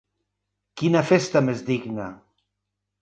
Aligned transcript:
Quina 0.81 1.03
festa 1.11 1.43
més 1.49 1.61
digna! 1.71 2.09